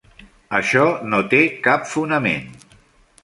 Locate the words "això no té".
0.59-1.41